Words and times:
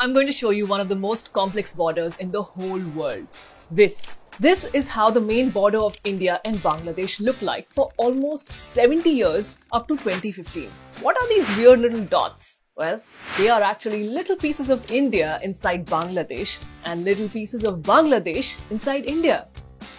I'm 0.00 0.12
going 0.12 0.28
to 0.28 0.32
show 0.32 0.50
you 0.50 0.64
one 0.64 0.80
of 0.80 0.88
the 0.88 0.94
most 0.94 1.32
complex 1.32 1.74
borders 1.74 2.18
in 2.18 2.30
the 2.30 2.40
whole 2.40 2.80
world. 2.94 3.26
This. 3.68 4.20
This 4.38 4.66
is 4.72 4.88
how 4.88 5.10
the 5.10 5.20
main 5.20 5.50
border 5.50 5.78
of 5.78 5.98
India 6.04 6.40
and 6.44 6.58
Bangladesh 6.58 7.18
looked 7.18 7.42
like 7.42 7.68
for 7.68 7.90
almost 7.96 8.52
70 8.62 9.10
years 9.10 9.56
up 9.72 9.88
to 9.88 9.96
2015. 9.96 10.70
What 11.02 11.20
are 11.20 11.28
these 11.28 11.56
weird 11.56 11.80
little 11.80 12.04
dots? 12.04 12.62
Well, 12.76 13.02
they 13.36 13.48
are 13.48 13.60
actually 13.60 14.04
little 14.04 14.36
pieces 14.36 14.70
of 14.70 14.88
India 14.88 15.40
inside 15.42 15.84
Bangladesh 15.84 16.60
and 16.84 17.02
little 17.02 17.28
pieces 17.28 17.64
of 17.64 17.80
Bangladesh 17.80 18.54
inside 18.70 19.04
India. 19.04 19.48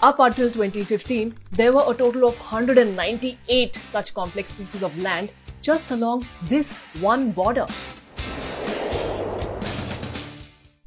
Up 0.02 0.20
until 0.20 0.50
2015, 0.50 1.34
there 1.52 1.74
were 1.74 1.84
a 1.86 1.94
total 1.94 2.26
of 2.30 2.40
198 2.40 3.76
such 3.76 4.14
complex 4.14 4.56
pieces 4.56 4.82
of 4.82 4.98
land 4.98 5.34
just 5.62 5.92
along 5.92 6.26
this 6.44 6.78
one 7.02 7.34
border. 7.34 7.68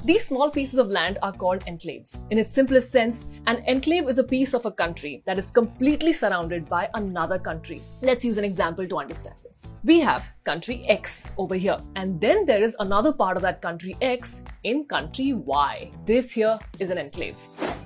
These 0.04 0.26
small 0.26 0.50
pieces 0.50 0.80
of 0.80 0.88
land 0.88 1.18
are 1.22 1.30
called 1.30 1.64
enclaves. 1.66 2.28
In 2.32 2.36
its 2.36 2.52
simplest 2.52 2.90
sense, 2.90 3.26
an 3.46 3.62
enclave 3.68 4.08
is 4.08 4.18
a 4.18 4.24
piece 4.24 4.52
of 4.52 4.66
a 4.66 4.72
country 4.72 5.22
that 5.26 5.38
is 5.38 5.52
completely 5.52 6.12
surrounded 6.12 6.68
by 6.68 6.88
another 6.94 7.38
country. 7.38 7.80
Let's 8.00 8.24
use 8.24 8.36
an 8.36 8.44
example 8.44 8.84
to 8.84 8.98
understand 8.98 9.36
this. 9.44 9.68
We 9.84 10.00
have 10.00 10.28
country 10.42 10.84
X 10.88 11.30
over 11.38 11.54
here, 11.54 11.78
and 11.94 12.20
then 12.20 12.44
there 12.46 12.60
is 12.60 12.74
another 12.80 13.12
part 13.12 13.36
of 13.36 13.44
that 13.44 13.62
country 13.62 13.96
X 14.00 14.42
in 14.64 14.86
country 14.86 15.34
Y. 15.34 15.92
This 16.04 16.32
here 16.32 16.58
is 16.80 16.90
an 16.90 16.98
enclave. 16.98 17.36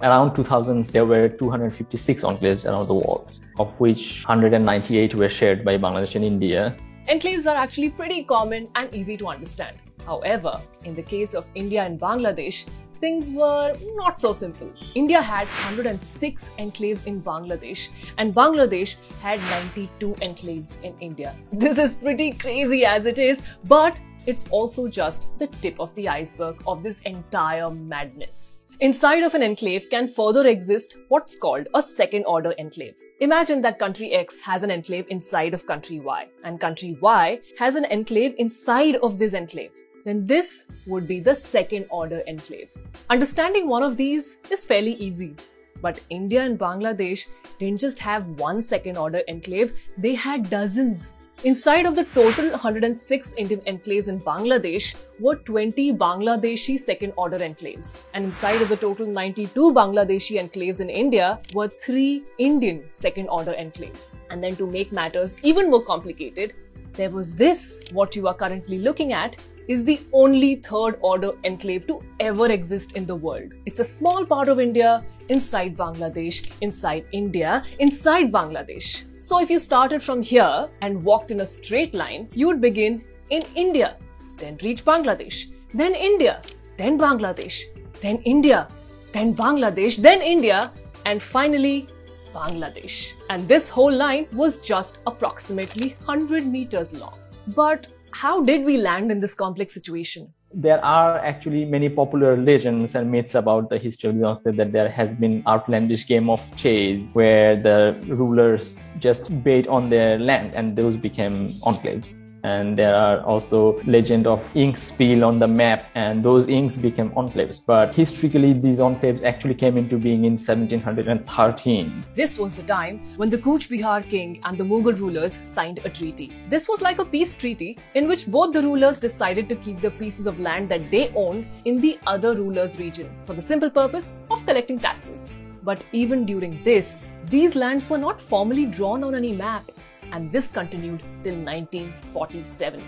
Around 0.00 0.34
2000, 0.36 0.86
there 0.86 1.04
were 1.04 1.28
256 1.28 2.22
enclaves 2.22 2.64
around 2.64 2.86
the 2.86 2.94
world, 2.94 3.40
of 3.58 3.78
which 3.78 4.24
198 4.24 5.14
were 5.14 5.28
shared 5.28 5.66
by 5.66 5.76
Bangladesh 5.76 6.14
and 6.14 6.24
India. 6.24 6.74
Enclaves 7.10 7.46
are 7.46 7.56
actually 7.56 7.90
pretty 7.90 8.24
common 8.24 8.68
and 8.74 8.94
easy 8.94 9.18
to 9.18 9.28
understand. 9.28 9.76
However, 10.06 10.60
in 10.84 10.94
the 10.94 11.02
case 11.02 11.34
of 11.34 11.44
India 11.54 11.82
and 11.82 12.00
Bangladesh, 12.00 12.64
things 13.00 13.30
were 13.30 13.74
not 13.94 14.20
so 14.20 14.32
simple. 14.32 14.72
India 14.94 15.20
had 15.20 15.46
106 15.46 16.50
enclaves 16.58 17.06
in 17.06 17.22
Bangladesh, 17.22 17.88
and 18.18 18.34
Bangladesh 18.34 18.96
had 19.20 19.40
92 19.50 20.14
enclaves 20.14 20.82
in 20.82 20.94
India. 21.00 21.36
This 21.52 21.78
is 21.78 21.94
pretty 21.96 22.32
crazy 22.32 22.84
as 22.84 23.06
it 23.06 23.18
is, 23.18 23.42
but 23.64 24.00
it's 24.26 24.48
also 24.50 24.88
just 24.88 25.38
the 25.38 25.46
tip 25.46 25.78
of 25.78 25.94
the 25.94 26.08
iceberg 26.08 26.62
of 26.66 26.82
this 26.82 27.00
entire 27.02 27.70
madness. 27.70 28.64
Inside 28.80 29.22
of 29.22 29.34
an 29.34 29.42
enclave 29.42 29.88
can 29.88 30.06
further 30.06 30.46
exist 30.46 30.96
what's 31.08 31.34
called 31.34 31.66
a 31.74 31.80
second 31.80 32.24
order 32.24 32.52
enclave. 32.58 32.94
Imagine 33.20 33.62
that 33.62 33.78
country 33.78 34.12
X 34.12 34.40
has 34.40 34.62
an 34.62 34.70
enclave 34.70 35.06
inside 35.08 35.54
of 35.54 35.64
country 35.64 35.98
Y, 36.00 36.28
and 36.44 36.60
country 36.60 36.98
Y 37.00 37.40
has 37.58 37.74
an 37.74 37.86
enclave 37.86 38.34
inside 38.36 38.96
of 38.96 39.18
this 39.18 39.32
enclave 39.32 39.72
then 40.06 40.24
this 40.24 40.66
would 40.86 41.08
be 41.08 41.18
the 41.18 41.34
second 41.34 41.84
order 41.90 42.22
enclave. 42.28 42.70
Understanding 43.10 43.66
one 43.66 43.82
of 43.82 43.96
these 43.96 44.38
is 44.52 44.64
fairly 44.64 44.94
easy. 44.94 45.34
But 45.82 46.00
India 46.10 46.42
and 46.42 46.58
Bangladesh 46.58 47.26
didn't 47.58 47.80
just 47.80 47.98
have 47.98 48.26
one 48.40 48.62
second 48.62 48.96
order 48.96 49.22
enclave, 49.28 49.72
they 49.98 50.14
had 50.14 50.48
dozens. 50.48 51.16
Inside 51.42 51.86
of 51.86 51.96
the 51.96 52.04
total 52.04 52.50
106 52.50 53.34
Indian 53.34 53.60
enclaves 53.62 54.08
in 54.08 54.20
Bangladesh 54.20 54.94
were 55.20 55.34
20 55.34 55.92
Bangladeshi 55.94 56.78
second 56.78 57.12
order 57.16 57.38
enclaves. 57.40 58.00
And 58.14 58.26
inside 58.26 58.62
of 58.62 58.68
the 58.68 58.76
total 58.76 59.06
92 59.06 59.72
Bangladeshi 59.72 60.40
enclaves 60.40 60.80
in 60.80 60.88
India 60.88 61.40
were 61.52 61.68
3 61.68 62.22
Indian 62.38 62.84
second 62.92 63.28
order 63.28 63.54
enclaves. 63.54 64.16
And 64.30 64.42
then 64.42 64.54
to 64.56 64.66
make 64.68 64.92
matters 64.92 65.36
even 65.42 65.68
more 65.68 65.82
complicated, 65.82 66.54
there 66.94 67.10
was 67.10 67.36
this, 67.36 67.82
what 67.92 68.16
you 68.16 68.28
are 68.28 68.34
currently 68.34 68.78
looking 68.78 69.12
at, 69.12 69.36
is 69.68 69.84
the 69.84 70.00
only 70.12 70.56
third 70.56 70.98
order 71.00 71.32
enclave 71.44 71.86
to 71.86 72.02
ever 72.20 72.46
exist 72.50 72.96
in 72.96 73.06
the 73.06 73.14
world. 73.14 73.52
It's 73.66 73.80
a 73.80 73.84
small 73.84 74.24
part 74.24 74.48
of 74.48 74.60
India 74.60 75.04
inside 75.28 75.76
Bangladesh, 75.76 76.50
inside 76.60 77.06
India, 77.12 77.62
inside 77.78 78.32
Bangladesh. 78.32 79.04
So 79.22 79.40
if 79.40 79.50
you 79.50 79.58
started 79.58 80.02
from 80.02 80.22
here 80.22 80.68
and 80.82 81.02
walked 81.02 81.30
in 81.30 81.40
a 81.40 81.46
straight 81.46 81.94
line, 81.94 82.28
you 82.32 82.46
would 82.46 82.60
begin 82.60 83.04
in 83.30 83.42
India, 83.54 83.96
then 84.36 84.56
reach 84.62 84.84
Bangladesh, 84.84 85.46
then 85.74 85.94
India, 85.94 86.42
then 86.76 86.98
Bangladesh, 86.98 87.62
then 88.00 88.18
India, 88.18 88.68
then 89.12 89.34
Bangladesh, 89.34 89.96
then 89.96 90.22
India, 90.22 90.70
and 91.06 91.22
finally 91.22 91.88
Bangladesh. 92.32 93.12
And 93.30 93.48
this 93.48 93.68
whole 93.68 93.92
line 93.92 94.26
was 94.32 94.58
just 94.58 95.00
approximately 95.06 95.96
100 96.04 96.46
meters 96.46 96.92
long. 96.94 97.18
But 97.48 97.86
how 98.20 98.42
did 98.42 98.64
we 98.64 98.78
land 98.78 99.12
in 99.12 99.20
this 99.20 99.34
complex 99.34 99.74
situation? 99.74 100.32
There 100.54 100.82
are 100.82 101.18
actually 101.18 101.66
many 101.66 101.90
popular 101.90 102.34
legends 102.34 102.94
and 102.94 103.10
myths 103.10 103.34
about 103.34 103.68
the 103.68 103.76
history 103.76 104.08
of 104.08 104.16
Beyonce 104.16 104.56
that 104.56 104.72
there 104.72 104.88
has 104.88 105.10
been 105.12 105.42
outlandish 105.46 106.06
game 106.06 106.30
of 106.30 106.40
chase 106.56 107.12
where 107.12 107.56
the 107.56 107.94
rulers 108.06 108.74
just 109.00 109.28
bait 109.44 109.68
on 109.68 109.90
their 109.90 110.18
land 110.18 110.54
and 110.54 110.74
those 110.74 110.96
became 110.96 111.60
enclaves 111.60 112.20
and 112.52 112.78
there 112.78 112.94
are 112.94 113.20
also 113.34 113.60
legend 113.96 114.26
of 114.26 114.40
ink 114.54 114.76
spill 114.76 115.24
on 115.24 115.38
the 115.38 115.50
map 115.60 115.88
and 115.94 116.24
those 116.24 116.48
inks 116.48 116.76
became 116.76 117.10
enclaves. 117.10 117.60
But 117.64 117.94
historically 117.94 118.52
these 118.52 118.78
enclaves 118.78 119.22
actually 119.24 119.54
came 119.54 119.76
into 119.76 119.98
being 119.98 120.24
in 120.24 120.34
1713 120.38 122.04
this 122.14 122.38
was 122.38 122.54
the 122.54 122.62
time 122.62 123.00
when 123.16 123.30
the 123.30 123.38
Cooch 123.38 123.68
Bihar 123.68 124.08
king 124.08 124.40
and 124.44 124.56
the 124.58 124.64
Mughal 124.64 124.98
rulers 124.98 125.40
signed 125.44 125.80
a 125.84 125.90
treaty. 125.90 126.32
This 126.48 126.68
was 126.68 126.80
like 126.80 126.98
a 126.98 127.04
peace 127.04 127.34
treaty 127.34 127.78
in 127.94 128.08
which 128.08 128.26
both 128.26 128.52
the 128.52 128.62
rulers 128.62 128.98
decided 128.98 129.48
to 129.48 129.56
keep 129.56 129.80
the 129.80 129.90
pieces 129.90 130.26
of 130.26 130.40
land 130.40 130.68
that 130.70 130.90
they 130.90 131.12
owned 131.14 131.46
in 131.64 131.80
the 131.80 131.98
other 132.06 132.34
rulers 132.34 132.78
region 132.78 133.10
for 133.24 133.34
the 133.34 133.42
simple 133.42 133.70
purpose 133.70 134.18
of 134.30 134.44
collecting 134.46 134.78
taxes. 134.78 135.38
But 135.62 135.84
even 135.92 136.24
during 136.24 136.62
this, 136.64 137.08
these 137.28 137.56
lands 137.56 137.90
were 137.90 137.98
not 137.98 138.20
formally 138.20 138.66
drawn 138.66 139.02
on 139.02 139.14
any 139.14 139.32
map 139.32 139.70
and 140.12 140.30
this 140.32 140.50
continued 140.50 141.02
till 141.22 141.36
1947. 141.36 142.82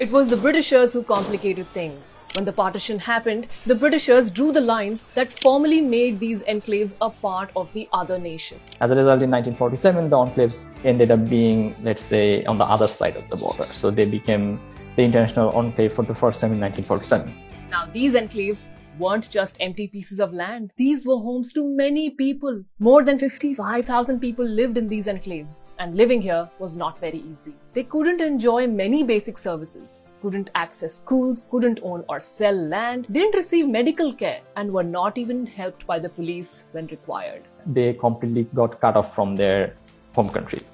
It 0.00 0.10
was 0.10 0.30
the 0.30 0.36
Britishers 0.36 0.94
who 0.94 1.02
complicated 1.02 1.66
things. 1.66 2.20
When 2.34 2.46
the 2.46 2.52
partition 2.52 2.98
happened, 2.98 3.48
the 3.66 3.74
Britishers 3.74 4.30
drew 4.30 4.50
the 4.50 4.60
lines 4.62 5.04
that 5.12 5.30
formally 5.30 5.82
made 5.82 6.18
these 6.18 6.42
enclaves 6.44 6.96
a 7.02 7.10
part 7.10 7.50
of 7.54 7.70
the 7.74 7.86
other 7.92 8.18
nation. 8.18 8.58
As 8.80 8.90
a 8.90 8.94
result, 8.94 9.20
in 9.20 9.30
1947, 9.30 10.08
the 10.08 10.16
enclaves 10.16 10.74
ended 10.86 11.10
up 11.10 11.28
being, 11.28 11.74
let's 11.82 12.02
say, 12.02 12.44
on 12.46 12.56
the 12.56 12.64
other 12.64 12.88
side 12.88 13.16
of 13.16 13.28
the 13.28 13.36
border. 13.36 13.66
So 13.74 13.90
they 13.90 14.06
became 14.06 14.58
the 14.96 15.02
international 15.02 15.50
enclave 15.50 15.92
for 15.92 16.02
the 16.02 16.14
first 16.14 16.40
time 16.40 16.52
in 16.52 16.60
1947. 16.60 17.34
Now, 17.70 17.84
these 17.84 18.14
enclaves 18.14 18.64
weren't 19.00 19.30
just 19.30 19.56
empty 19.60 19.88
pieces 19.88 20.20
of 20.20 20.32
land. 20.32 20.70
These 20.76 21.06
were 21.06 21.16
homes 21.16 21.52
to 21.54 21.66
many 21.66 22.10
people. 22.10 22.62
More 22.78 23.02
than 23.02 23.18
55,000 23.18 24.20
people 24.20 24.44
lived 24.44 24.78
in 24.78 24.86
these 24.86 25.06
enclaves, 25.06 25.70
and 25.78 25.96
living 25.96 26.22
here 26.22 26.48
was 26.58 26.76
not 26.76 27.00
very 27.00 27.24
easy. 27.32 27.54
They 27.72 27.84
couldn't 27.84 28.20
enjoy 28.20 28.66
many 28.66 29.02
basic 29.02 29.38
services, 29.38 30.12
couldn't 30.22 30.50
access 30.54 30.94
schools, 30.94 31.48
couldn't 31.50 31.80
own 31.82 32.04
or 32.08 32.20
sell 32.20 32.54
land, 32.54 33.06
didn't 33.10 33.34
receive 33.34 33.68
medical 33.68 34.12
care, 34.12 34.40
and 34.56 34.72
were 34.72 34.84
not 34.84 35.18
even 35.18 35.46
helped 35.46 35.86
by 35.86 35.98
the 35.98 36.08
police 36.08 36.64
when 36.72 36.86
required. 36.88 37.42
They 37.66 37.94
completely 37.94 38.44
got 38.54 38.80
cut 38.80 38.96
off 38.96 39.14
from 39.14 39.36
their 39.36 39.74
home 40.14 40.28
countries 40.28 40.72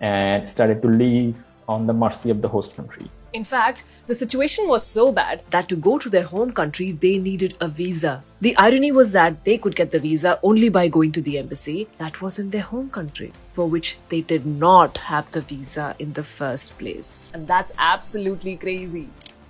and 0.00 0.48
started 0.48 0.82
to 0.82 0.88
live 0.88 1.36
on 1.68 1.86
the 1.86 1.92
mercy 1.92 2.30
of 2.30 2.42
the 2.42 2.48
host 2.48 2.76
country. 2.76 3.10
In 3.32 3.44
fact, 3.44 3.84
the 4.06 4.14
situation 4.14 4.68
was 4.68 4.86
so 4.86 5.10
bad 5.10 5.42
that 5.50 5.66
to 5.70 5.76
go 5.76 5.98
to 5.98 6.10
their 6.10 6.24
home 6.24 6.52
country, 6.52 6.92
they 6.92 7.16
needed 7.16 7.56
a 7.60 7.68
visa. 7.68 8.22
The 8.42 8.54
irony 8.58 8.92
was 8.92 9.12
that 9.12 9.44
they 9.44 9.56
could 9.56 9.74
get 9.74 9.90
the 9.90 10.00
visa 10.00 10.38
only 10.42 10.68
by 10.68 10.88
going 10.88 11.12
to 11.12 11.22
the 11.22 11.38
embassy 11.38 11.88
that 11.96 12.20
was 12.20 12.38
in 12.38 12.50
their 12.50 12.62
home 12.62 12.90
country, 12.90 13.32
for 13.52 13.66
which 13.66 13.96
they 14.10 14.20
did 14.20 14.44
not 14.44 14.98
have 14.98 15.30
the 15.30 15.40
visa 15.40 15.96
in 15.98 16.12
the 16.12 16.22
first 16.22 16.76
place. 16.76 17.30
And 17.32 17.48
that's 17.48 17.72
absolutely 17.78 18.56
crazy. 18.56 19.08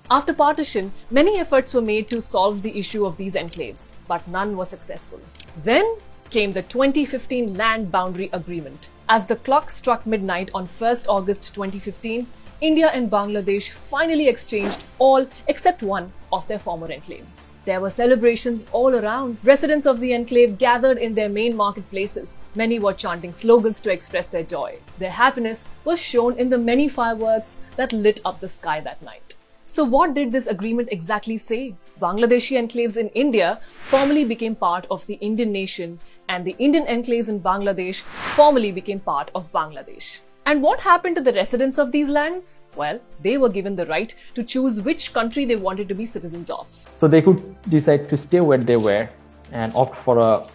After 0.08 0.32
partition, 0.32 0.92
many 1.10 1.40
efforts 1.40 1.74
were 1.74 1.82
made 1.82 2.08
to 2.10 2.20
solve 2.20 2.62
the 2.62 2.78
issue 2.78 3.04
of 3.04 3.16
these 3.16 3.34
enclaves, 3.34 3.94
but 4.06 4.28
none 4.28 4.56
were 4.56 4.64
successful. 4.64 5.20
Then 5.56 5.96
came 6.30 6.52
the 6.52 6.62
2015 6.62 7.56
Land 7.56 7.90
Boundary 7.90 8.30
Agreement. 8.32 8.90
As 9.08 9.26
the 9.26 9.36
clock 9.36 9.70
struck 9.70 10.06
midnight 10.06 10.50
on 10.54 10.66
1st 10.66 11.08
August 11.08 11.52
2015, 11.54 12.26
India 12.62 12.90
and 12.94 13.10
Bangladesh 13.10 13.70
finally 13.72 14.28
exchanged 14.28 14.84
all 15.00 15.26
except 15.48 15.82
one 15.82 16.12
of 16.32 16.46
their 16.46 16.60
former 16.60 16.86
enclaves. 16.86 17.48
There 17.64 17.80
were 17.80 17.90
celebrations 17.90 18.68
all 18.70 18.94
around. 18.94 19.38
Residents 19.42 19.84
of 19.84 19.98
the 19.98 20.14
enclave 20.14 20.58
gathered 20.58 20.96
in 20.96 21.16
their 21.16 21.28
main 21.28 21.56
marketplaces. 21.56 22.50
Many 22.54 22.78
were 22.78 22.92
chanting 22.92 23.34
slogans 23.34 23.80
to 23.80 23.92
express 23.92 24.28
their 24.28 24.44
joy. 24.44 24.78
Their 25.00 25.10
happiness 25.10 25.68
was 25.84 26.00
shown 26.00 26.38
in 26.38 26.50
the 26.50 26.58
many 26.58 26.88
fireworks 26.88 27.58
that 27.74 27.92
lit 27.92 28.20
up 28.24 28.38
the 28.38 28.48
sky 28.48 28.78
that 28.78 29.02
night. 29.02 29.34
So, 29.66 29.82
what 29.82 30.14
did 30.14 30.30
this 30.30 30.46
agreement 30.46 30.90
exactly 30.92 31.38
say? 31.38 31.74
Bangladeshi 32.00 32.56
enclaves 32.56 32.96
in 32.96 33.08
India 33.08 33.60
formally 33.90 34.24
became 34.24 34.54
part 34.54 34.86
of 34.88 35.04
the 35.08 35.14
Indian 35.14 35.50
nation, 35.50 35.98
and 36.28 36.44
the 36.44 36.54
Indian 36.60 36.86
enclaves 36.86 37.28
in 37.28 37.40
Bangladesh 37.40 38.02
formally 38.02 38.70
became 38.70 39.00
part 39.00 39.32
of 39.34 39.50
Bangladesh. 39.50 40.20
And 40.44 40.60
what 40.60 40.80
happened 40.80 41.14
to 41.16 41.22
the 41.22 41.32
residents 41.32 41.78
of 41.78 41.92
these 41.92 42.10
lands? 42.10 42.62
Well, 42.74 43.00
they 43.22 43.38
were 43.38 43.48
given 43.48 43.76
the 43.76 43.86
right 43.86 44.12
to 44.34 44.42
choose 44.42 44.80
which 44.82 45.12
country 45.14 45.44
they 45.44 45.54
wanted 45.54 45.88
to 45.88 45.94
be 45.94 46.04
citizens 46.04 46.50
of. 46.50 46.68
So 46.96 47.06
they 47.06 47.22
could 47.22 47.56
decide 47.70 48.08
to 48.08 48.16
stay 48.16 48.40
where 48.40 48.58
they 48.58 48.76
were 48.76 49.08
and 49.52 49.72
opt 49.76 49.96
for 49.98 50.18
a 50.18 50.48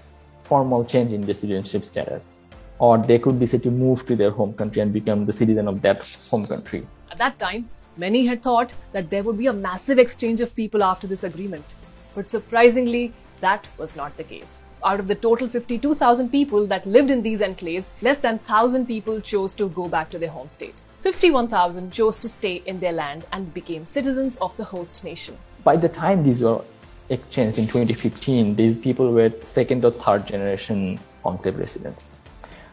formal 0.43 0.83
change 0.83 1.13
in 1.13 1.21
their 1.21 1.35
citizenship 1.35 1.85
status. 1.85 2.33
Or 2.79 2.97
they 2.97 3.17
could 3.17 3.39
decide 3.39 3.63
to 3.63 3.71
move 3.71 4.05
to 4.07 4.15
their 4.15 4.31
home 4.31 4.53
country 4.53 4.81
and 4.81 4.91
become 4.91 5.25
the 5.25 5.33
citizen 5.33 5.67
of 5.67 5.81
that 5.83 6.05
home 6.29 6.45
country. 6.45 6.85
At 7.09 7.17
that 7.19 7.39
time, 7.39 7.69
many 7.95 8.25
had 8.25 8.43
thought 8.43 8.73
that 8.91 9.09
there 9.09 9.23
would 9.23 9.37
be 9.37 9.47
a 9.47 9.53
massive 9.53 9.99
exchange 9.99 10.41
of 10.41 10.53
people 10.53 10.83
after 10.83 11.07
this 11.07 11.23
agreement. 11.23 11.65
But 12.13 12.29
surprisingly, 12.29 13.13
that 13.39 13.67
was 13.77 13.95
not 13.95 14.17
the 14.17 14.23
case. 14.23 14.65
Out 14.83 14.99
of 14.99 15.07
the 15.07 15.15
total 15.15 15.47
52,000 15.47 16.29
people 16.29 16.67
that 16.67 16.85
lived 16.85 17.11
in 17.11 17.21
these 17.21 17.41
enclaves, 17.41 18.01
less 18.01 18.19
than 18.19 18.37
1,000 18.37 18.85
people 18.85 19.21
chose 19.21 19.55
to 19.55 19.69
go 19.69 19.87
back 19.87 20.09
to 20.11 20.19
their 20.19 20.29
home 20.29 20.49
state. 20.49 20.75
51,000 21.01 21.91
chose 21.91 22.17
to 22.17 22.27
stay 22.27 22.61
in 22.65 22.79
their 22.79 22.91
land 22.91 23.25
and 23.31 23.53
became 23.53 23.85
citizens 23.85 24.37
of 24.37 24.55
the 24.57 24.63
host 24.63 25.03
nation. 25.03 25.37
By 25.63 25.77
the 25.77 25.89
time 25.89 26.23
these 26.23 26.41
were 26.41 26.63
exchanged 27.09 27.57
in 27.59 27.67
2015, 27.67 28.55
these 28.55 28.81
people 28.81 29.11
were 29.11 29.31
second 29.41 29.85
or 29.85 29.91
third 29.91 30.27
generation 30.27 30.99
enclave 31.23 31.57
residents. 31.57 32.11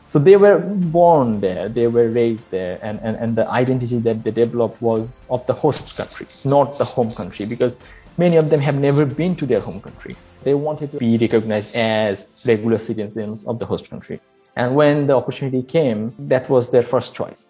So 0.06 0.18
they 0.18 0.36
were 0.36 0.58
born 0.58 1.40
there, 1.40 1.68
they 1.68 1.86
were 1.86 2.08
raised 2.08 2.50
there, 2.50 2.78
and, 2.82 3.00
and, 3.00 3.16
and 3.16 3.36
the 3.36 3.48
identity 3.48 3.98
that 3.98 4.22
they 4.22 4.30
developed 4.30 4.80
was 4.80 5.24
of 5.30 5.46
the 5.46 5.54
host 5.54 5.96
country, 5.96 6.26
not 6.44 6.78
the 6.78 6.84
home 6.84 7.10
country, 7.12 7.46
because 7.46 7.78
many 8.16 8.36
of 8.36 8.50
them 8.50 8.60
have 8.60 8.78
never 8.78 9.04
been 9.04 9.34
to 9.36 9.46
their 9.46 9.60
home 9.60 9.80
country. 9.80 10.16
They 10.42 10.54
wanted 10.54 10.92
to 10.92 10.98
be 10.98 11.16
recognized 11.16 11.74
as 11.74 12.26
regular 12.44 12.78
citizens 12.78 13.44
of 13.44 13.58
the 13.58 13.66
host 13.66 13.90
country. 13.90 14.20
And 14.56 14.74
when 14.74 15.06
the 15.06 15.14
opportunity 15.14 15.62
came, 15.62 16.14
that 16.18 16.48
was 16.48 16.70
their 16.70 16.82
first 16.82 17.14
choice. 17.14 17.48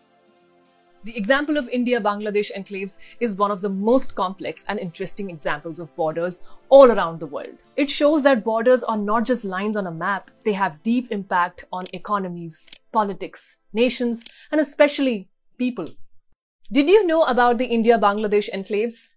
The 1.04 1.16
example 1.18 1.58
of 1.58 1.68
India 1.68 2.00
Bangladesh 2.00 2.50
enclaves 2.56 2.96
is 3.20 3.36
one 3.36 3.50
of 3.50 3.60
the 3.60 3.68
most 3.68 4.14
complex 4.14 4.64
and 4.68 4.78
interesting 4.78 5.28
examples 5.28 5.78
of 5.78 5.94
borders 5.96 6.40
all 6.70 6.90
around 6.90 7.20
the 7.20 7.26
world. 7.26 7.62
It 7.76 7.90
shows 7.90 8.22
that 8.22 8.42
borders 8.42 8.82
are 8.82 8.96
not 8.96 9.26
just 9.26 9.44
lines 9.44 9.76
on 9.76 9.86
a 9.86 9.90
map, 9.90 10.30
they 10.46 10.54
have 10.54 10.82
deep 10.82 11.12
impact 11.12 11.66
on 11.70 11.84
economies, 11.92 12.66
politics, 12.90 13.58
nations, 13.74 14.24
and 14.50 14.62
especially 14.62 15.28
people. 15.58 15.88
Did 16.72 16.88
you 16.88 17.06
know 17.06 17.24
about 17.24 17.58
the 17.58 17.66
India 17.66 17.98
Bangladesh 17.98 18.48
enclaves? 18.50 19.10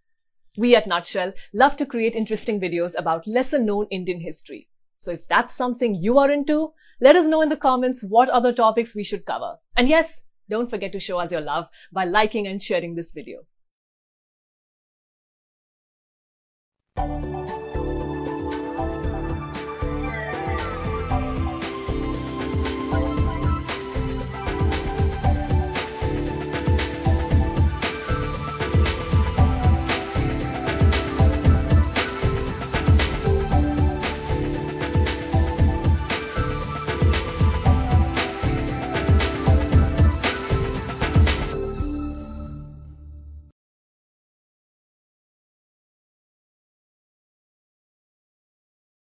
We 0.57 0.75
at 0.75 0.87
Nutshell 0.87 1.33
love 1.53 1.75
to 1.75 1.85
create 1.85 2.15
interesting 2.15 2.59
videos 2.59 2.97
about 2.97 3.27
lesser 3.27 3.59
known 3.59 3.85
Indian 3.91 4.21
history. 4.21 4.67
So 4.97 5.11
if 5.11 5.27
that's 5.27 5.53
something 5.53 5.93
you 5.93 6.17
are 6.17 6.31
into, 6.31 6.73
let 6.99 7.15
us 7.15 7.27
know 7.27 7.41
in 7.41 7.49
the 7.49 7.55
comments 7.55 8.03
what 8.03 8.27
other 8.29 8.51
topics 8.51 8.95
we 8.95 9.03
should 9.03 9.23
cover. 9.23 9.57
And 9.75 9.87
yes, 9.87 10.23
don't 10.49 10.67
forget 10.67 10.91
to 10.93 10.99
show 10.99 11.19
us 11.19 11.31
your 11.31 11.41
love 11.41 11.67
by 11.93 12.05
liking 12.05 12.47
and 12.47 12.61
sharing 12.61 12.95
this 12.95 13.11
video. 13.11 13.45